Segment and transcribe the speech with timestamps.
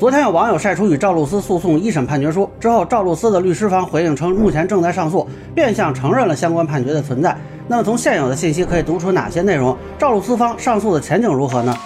[0.00, 7.36] 昨天有网友晒出与赵露思诉讼一审判决书之后，赵露思的律师方回应称，目前正在上诉，变相承认了相关判决的存在。
[7.68, 9.76] 那么从现有的信息可以读出哪些内容？
[9.98, 11.76] 赵露思方上诉的前景如何呢？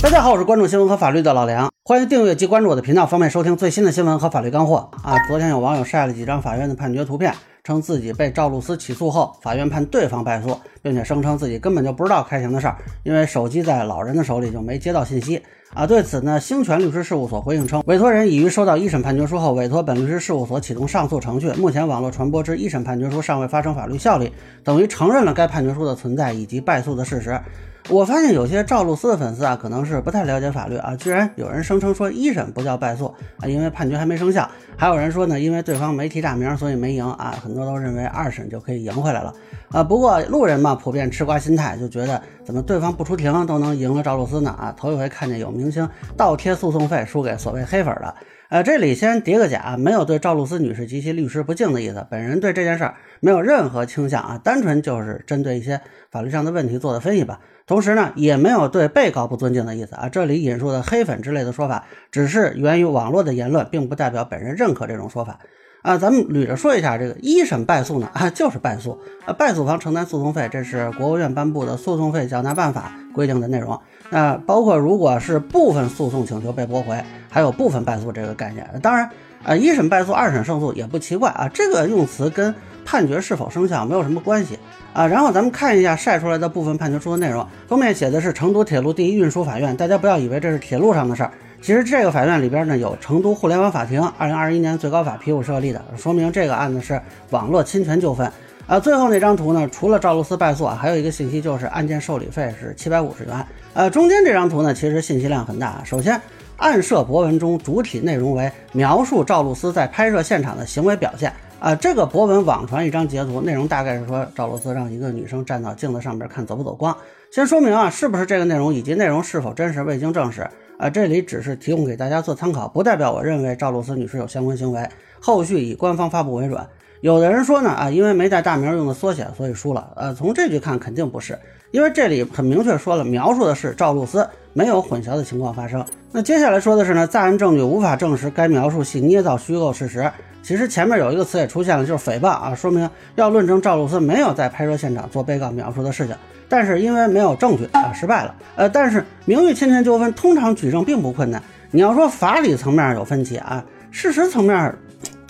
[0.00, 5.18] 大家好，我是关注新闻和法律的老梁，欢迎订阅及关注我的频道，方便收听最新的新闻和法律干货啊！
[5.26, 7.34] 昨天有网友晒了几张法院的判决图片。
[7.64, 15.40] 称自己被赵露思起诉后，法院判对方败诉，并且声称自己根本就不知道开庭的事儿，因为手机在老人的手里就没接到信息
[15.72, 15.86] 啊。
[15.86, 21.52] 对此呢，兴全律师事务所回应称，委托人已于收到一审判决书后，委托本律师事务所启动上诉程序。
[21.52, 24.32] 目前网络传播之一审判决书尚未发生法律效力，
[24.64, 27.40] 等于承认了该判决书的存在以及败诉的事实。
[27.88, 33.06] 我发现有些赵露思的粉丝啊，可能是不太了解法律啊，居然有人声称说一审不叫败诉
[33.40, 34.44] 啊，因为判决还没生效；
[34.76, 37.34] 还有人说呢，因为对方没提大名，所以没赢啊。
[37.42, 39.34] 很多都认为二审就可以赢回来了
[39.70, 39.82] 啊。
[39.82, 44.50] 不过路人嘛，普遍吃瓜心态，就觉得怎么对方不出庭都能赢了赵露思呢？
[44.50, 48.14] 啊，头一回看见有明星倒贴诉讼费输给所谓黑粉的。
[48.48, 52.06] 呃，这里先叠个假，没有对赵露思女士及其律师不敬的意思。
[52.10, 57.38] 本人对这件事儿没有任何倾向啊，单纯就是针对一些法律上的问题做的分析吧。
[57.68, 60.08] 同时呢，也没有对被告不尊敬的意思啊。
[60.08, 65.38] 这里引述的黑粉之类的说法，只是源于网络的言论，并不代表本人认可这种说法
[65.82, 65.96] 啊。
[65.96, 73.80] 咱们捋着说一下，这个一审败诉呢啊，就是败诉啊，败诉方承担诉讼费，这是国务院颁布的诉讼费缴纳办法规定的内容。
[74.10, 77.00] 那包括如果是部分诉讼请求被驳回，
[77.30, 78.68] 还有部分败诉这个概念。
[78.82, 79.08] 当然，
[79.44, 81.48] 啊，一审败诉，二审胜诉也不奇怪啊。
[81.48, 82.52] 这个用词跟
[82.84, 84.58] 判决是否生效没有什么关系。
[84.92, 87.46] 啊，然后咱们看一下晒出来的部分判决书的内容。
[87.66, 91.32] 封面写的是成都铁路第一运输法院，大家不要以为这是铁路上的事儿。
[91.62, 98.30] 其实这个法院里边呢有成都互联网法庭，二零二一年最高法批复设立的，说明这个案子是网络侵权纠纷。
[98.66, 103.46] 啊，最后那张图呢，除了赵露思败诉啊，还有一个信息就是案件受理费是七百五十元。
[103.74, 105.80] 呃，中间这张图呢，其实信息量很大。
[105.84, 106.20] 首先，
[106.58, 111.32] 案涉博文中主体内容为描述赵露思在拍摄现场的行为表现。
[111.62, 116.96] 啊，这个博文网传一张截图，内容大概是说赵露思让一个女生站到镜子上边看走不走光。
[117.30, 120.44] 先说明啊，是不是这个内容以及内容是否真实未经证实
[120.76, 124.84] 啊，这里只是提供给大家做参考，不代表我认为赵露思女士有相关行为。
[125.20, 126.60] 后续以官方发布为准。
[127.02, 129.88] 有的人说呢，啊，因为没带大名用的缩写，所以输了。
[129.96, 131.36] 呃，从这句看肯定不是，
[131.72, 135.84] 因为这里很明确说了，描述的是赵露思，没有混淆的情况发生。
[136.12, 140.08] 那接下来说的是呢，在案证据无法证实该描述系捏造虚构事实。
[140.44, 146.14] 其实前面有一个词也出现了，就是诽谤啊，说明要论证赵露思没有在拍摄现场做被告描述的事情，
[146.48, 148.32] 但是因为没有证据啊，失败了。
[148.54, 151.42] 呃，但是名誉侵权纠纷通常举证并不困难，
[151.72, 154.72] 你要说法理层面有分歧啊，事实层面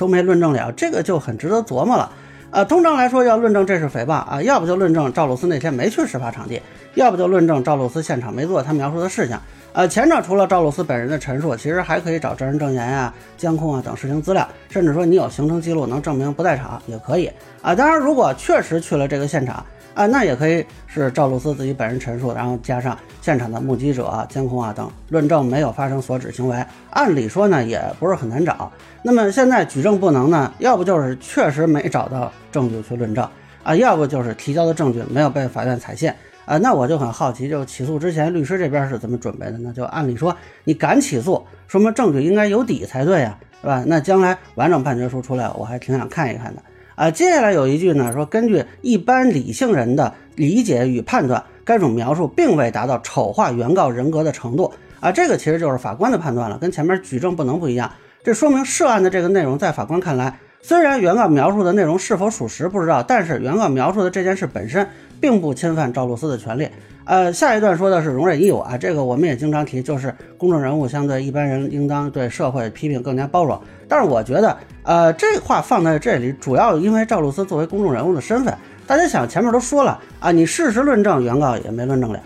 [0.03, 2.11] 都没论证了，这个就很值得琢磨了。
[2.51, 6.61] 呃，通常来说要论证这是诽谤啊，要不就论证赵露思那天没去事发场地，
[6.95, 9.39] 要不就论证赵露思现场没做他描述的事情。
[9.73, 17.31] 呃，前者除了赵露思本人的陈述，其实还可以找证人证言呀、监控啊等视听资料，甚至说你有行程记录能证明不在场也可以
[17.63, 17.73] 啊。
[17.77, 19.65] 当然，如果确实去了这个现场
[19.95, 26.65] 啊，那也可以是赵露思自己本人陈述，然后加上现场的目击者、监控啊等，论证没有发生所指行为。
[26.91, 28.73] 按理说呢，也不是很难找。
[29.03, 33.29] 那么现在举证不能呢，要不就是确实没找到证据去论证
[33.63, 36.13] 啊，要不就是提交的证据没有被法院采信。
[36.45, 39.73] 啊，那我就很好奇，就起诉之前律师这边是怎么准备的呢？
[39.73, 43.85] 就按理说，你敢起诉，说明证据应该有底才对呀，是吧？
[43.87, 46.63] 那将来完整判决书出来，我还挺想看一看的。
[46.95, 54.73] 啊，接下来有一句呢，说根据一般理性人的理解与判断，该种描述并未达到丑化原告人格的程度。
[55.01, 57.91] 啊，这个其实就是法官的判断了，跟前面举证不能不一样。
[58.23, 64.89] 这说明涉案的这个内容，在法官看来，虽然原告描述的内容是否属实不知道，但是原告描述的这件事本身。
[65.23, 66.69] 并不侵犯赵露思的权利。
[67.05, 73.57] 呃，下一段说的是容忍义务啊，这个我们也经常提，就是公众人物相对一般人应当对社会批评更加包容。
[73.87, 78.53] 但是我觉得，呃，这话放在这里，主要因为赵露思作为公众人物的身份。
[78.85, 82.21] 大家想，前面都说了啊，你事实论证，原告也没论证了，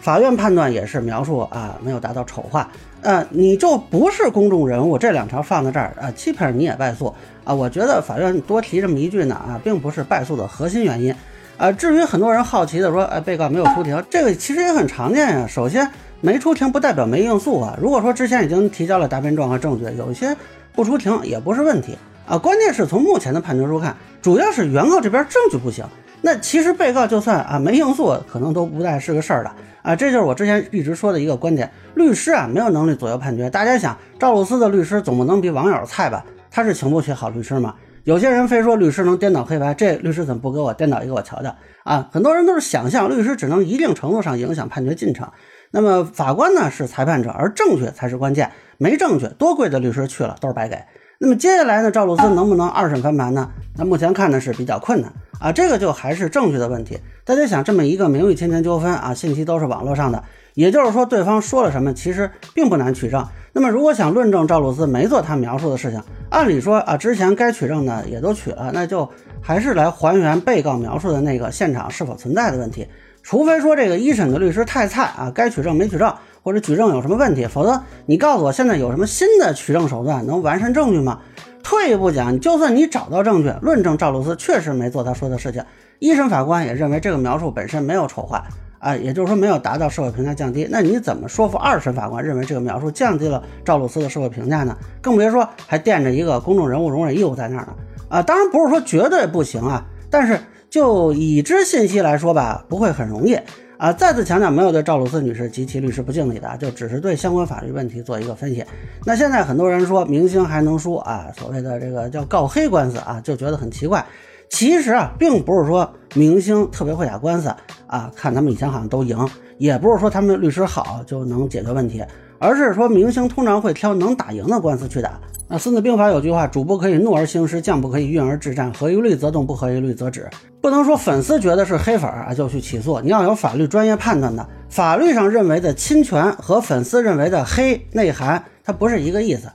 [0.00, 2.68] 法院判断也是描述啊，没有达到丑化，
[3.06, 7.14] 呃，你就不是公众人物，这两条放在这儿啊，欺骗你也败诉
[7.44, 7.54] 啊。
[7.54, 11.14] 我觉得法院多提这么一句呢啊，并不是败诉的核心原因。
[11.56, 15.46] 啊，至于很多人好奇的说，哎，被告没有出庭，这个其实也很常见呀。
[15.48, 15.88] 首先，
[16.20, 17.78] 没出庭不代表没应诉啊。
[17.80, 20.36] 如果说之前已经提交了答辩状和证据，有一些
[20.74, 22.36] 不出庭也不是问题啊。
[22.36, 25.84] 关键是从目前的判决书看，主要是原告这边证据不行。
[26.26, 29.94] 那其实被告就算啊没应诉，可能都不再是个事儿了啊。
[29.94, 33.48] 这就是我之前一直说的一个观点：律师啊没有能力左右判决。
[33.48, 36.26] 大家想，赵露思的律师总不能比网友菜吧？
[36.50, 37.76] 他是请不起好律师吗？
[38.02, 42.08] 有些人非说律师能颠倒黑白，这律师怎么不给我颠倒一个我瞧瞧啊？
[42.10, 45.28] 很多人都是想象律师只能一定程度上影响判决进程。
[45.70, 48.50] 那么法官呢是裁判者，而证据才是关键。
[48.78, 50.76] 没证据，多贵的律师去了都是白给。
[51.20, 53.48] 那么接下来呢，赵露思能不能二审翻盘呢？
[53.76, 55.52] 那目前看呢是比较困难啊。
[55.52, 56.98] 这个就还是证据的问题。
[57.24, 60.22] 大家想，这么一个名誉侵权纠纷啊，信息都是网络上的，
[60.54, 63.26] 也就是说对方说了什么，其实并不难取证。
[63.52, 69.08] 那么如果想论证赵露思没做他描述的事情，按理说啊，之前该取证的也都取了，那就
[69.40, 72.86] 还是来还原被告描述的那个现场是否存在的问题。
[73.22, 81.18] 除非说这个一审的律师太菜啊，该取证没取证，或者举证有什么问题，否则你告诉我现在有什么新的取证手段能完善证据吗？
[81.66, 85.64] 退一步讲，就算你找到证据论证赵露思确实没做他说的事情，
[85.98, 88.44] 一审法官也认为这个描述本身没有丑化
[88.78, 94.76] 啊，也就是说没有达到社会评价降低，那你怎么说服二审法官认为这个描述降低了赵露思的社会评价呢？
[95.02, 97.74] 更别说还垫着一个公众人物容忍义务在那儿呢
[98.08, 98.22] 啊！
[98.22, 100.38] 当然不是说绝对不行啊，但是。
[100.68, 103.38] 就已知信息来说吧，不会很容易
[103.78, 103.92] 啊！
[103.92, 108.64] 再次强调，没有对赵露思女士及其律师不敬礼的，就只是对相关法律问题做一个分析。
[109.04, 114.04] 那现在很多人说明星还能输啊，所谓的这个叫告黑官司啊，就觉得很奇怪。
[114.48, 117.52] 其实啊，并不是说明星特别会打官司
[117.86, 119.18] 啊，看他们以前好像都赢，
[119.58, 122.04] 也不是说他们律师好就能解决问题，
[122.38, 125.20] 而是说明星通常会挑能打赢的官司去打。
[125.48, 128.72] 那《孙子兵法》有句话：“主不可以怒而兴师，将不可以运而制战。
[128.72, 130.28] 合于律则动，不合于律则止。”
[130.60, 134.44] 不能说粉丝觉得是黑粉啊就去起诉，你要有法律专业判断的。
[134.68, 139.48] 法律上认为的侵权和粉丝认为的黑内涵，它不是一个意思。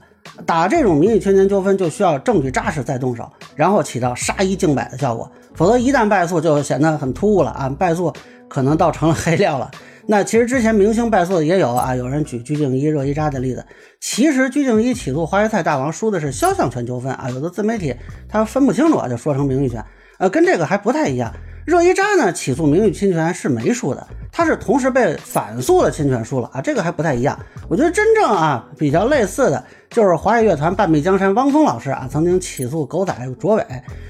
[0.46, 5.30] 打这种名誉侵权纠纷，就需要证据扎实再动手，然后起到杀一儆百的效果。
[5.52, 7.68] 否则一旦败诉，就显得很突兀了啊！
[7.68, 8.10] 败诉
[8.48, 9.70] 可能倒成了黑料了。
[10.06, 13.64] 那其实之前明星败诉的也有啊，有人举鞠婧祎、热依扎的例子。
[14.00, 17.94] 其实鞠婧祎起诉花椰菜大王输的是肖像权纠纷啊，有的自媒体
[18.28, 19.84] 他分不清楚啊，就说成名誉权，
[20.18, 21.32] 呃，跟这个还不太一样。
[21.64, 27.38] 热依扎呢起诉名誉侵权是没输的，他是同时被反诉的侵权输了啊，这个还不太一样。
[27.68, 33.66] 我觉得真正啊比较类似的就是华语乐团半壁江山汪峰老师啊，曾经起诉狗仔卓伟，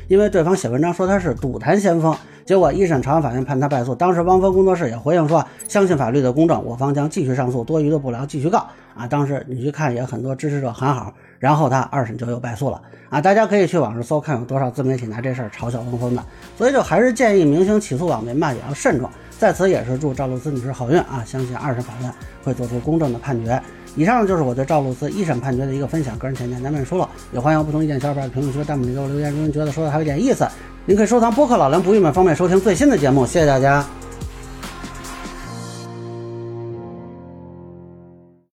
[0.07, 2.15] 因为对方写文章说他是赌坛先锋。
[2.45, 8.65] 结果一审朝阳法院判他败诉，当时汪峰工作室也回应说，相信法律的公正，我方将继续上诉，多余的不聊继续告
[8.95, 9.09] 啊。
[9.09, 12.81] 当时你去看也很多支持者喊好，然后他二审就又败诉了
[13.11, 13.21] 啊。
[13.21, 16.23] 大家可以去网上搜看有多少自媒体拿这事儿嘲笑汪峰的，
[16.57, 19.11] 所以就还是建议明星起诉网民吧也要慎重。
[19.37, 22.13] 在此也是祝赵露思女士好运啊，相信二审法院
[22.45, 23.61] 会做出公正的判决。
[23.97, 30.47] 以上就是我对赵露思一审判决的一个分享，个人浅见难免疏漏，也欢迎不同意见小伙伴在评论区弹幕里给我留言，如果您觉得说的还有点意思。
[30.85, 33.25] 您可以收藏播客老梁不郁闷，方便收听最新的节目。
[33.25, 33.87] 谢谢大家。